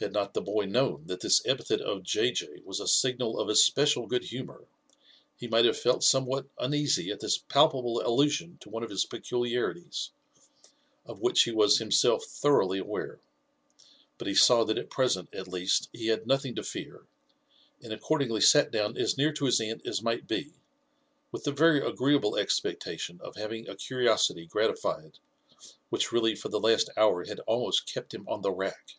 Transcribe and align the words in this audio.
Had 0.00 0.12
not 0.12 0.32
the 0.32 0.40
boy 0.40 0.64
known 0.66 1.08
that 1.08 1.22
this 1.22 1.44
epithet 1.44 1.80
of 1.80 2.04
J. 2.04 2.30
J. 2.30 2.60
was 2.64 2.78
a 2.78 2.86
signal 2.86 3.40
of 3.40 3.48
especial 3.48 4.06
good 4.06 4.22
humour, 4.22 4.68
he 5.36 5.48
might 5.48 5.64
have 5.64 5.76
felt 5.76 6.04
somewhat 6.04 6.46
uneasy 6.56 7.10
at 7.10 7.18
this 7.18 7.38
pal 7.38 7.68
pable 7.68 8.00
allusion 8.06 8.58
to 8.60 8.68
one 8.70 8.84
of 8.84 8.90
his 8.90 9.04
peculiarities, 9.04 10.12
of 11.04 11.18
which 11.20 11.42
he 11.42 11.50
was 11.50 11.78
himself 11.78 12.22
thoroughly 12.26 12.78
aware; 12.78 13.18
but 14.18 14.28
he 14.28 14.36
saw 14.36 14.62
that 14.62 14.78
at 14.78 14.88
present 14.88 15.34
at 15.34 15.48
least 15.48 15.88
he 15.92 16.06
had 16.06 16.28
nothing 16.28 16.54
to 16.54 16.62
fear, 16.62 17.04
and 17.82 17.92
accordingly 17.92 18.40
sat 18.40 18.70
down 18.70 18.96
as 18.96 19.18
near 19.18 19.32
to 19.32 19.46
his 19.46 19.60
aunt 19.60 19.84
as 19.84 20.00
might 20.00 20.28
be, 20.28 20.52
with 21.32 21.42
JONATHAN 21.44 21.54
JEFFERSON 21.56 21.74
WHITLAW. 21.74 21.90
21 21.90 21.90
.the 21.90 21.90
retj 21.90 21.92
agreeable 21.94 22.36
expectation 22.36 23.20
of 23.20 23.34
having 23.34 23.68
a 23.68 23.74
curiosity 23.74 24.46
gratified 24.46 25.18
which 25.90 26.12
really 26.12 26.36
for 26.36 26.50
the 26.50 26.60
last 26.60 26.88
hour 26.96 27.24
had 27.24 27.40
almost 27.48 27.92
kept 27.92 28.14
him 28.14 28.28
on 28.28 28.42
the 28.42 28.52
rack. 28.52 28.90